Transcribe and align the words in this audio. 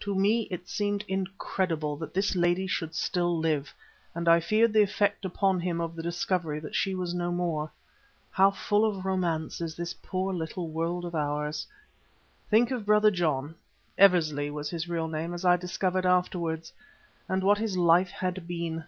To 0.00 0.14
me 0.14 0.44
it 0.50 0.70
seemed 0.70 1.04
incredible 1.06 1.98
that 1.98 2.14
this 2.14 2.34
lady 2.34 2.66
should 2.66 2.94
still 2.94 3.36
live, 3.36 3.74
and 4.14 4.26
I 4.26 4.40
feared 4.40 4.72
the 4.72 4.80
effect 4.80 5.22
upon 5.26 5.60
him 5.60 5.82
of 5.82 5.94
the 5.94 6.02
discovery 6.02 6.60
that 6.60 6.74
she 6.74 6.94
was 6.94 7.12
no 7.12 7.30
more. 7.30 7.70
How 8.30 8.50
full 8.52 8.86
of 8.86 9.04
romance 9.04 9.60
is 9.60 9.76
this 9.76 9.92
poor 9.92 10.32
little 10.32 10.68
world 10.70 11.04
of 11.04 11.14
ours! 11.14 11.66
Think 12.48 12.70
of 12.70 12.86
Brother 12.86 13.10
John 13.10 13.54
(Eversley 13.98 14.48
was 14.50 14.70
his 14.70 14.88
real 14.88 15.08
name 15.08 15.34
as 15.34 15.44
I 15.44 15.58
discovered 15.58 16.06
afterwards), 16.06 16.72
and 17.28 17.44
what 17.44 17.58
his 17.58 17.76
life 17.76 18.08
had 18.12 18.48
been. 18.48 18.82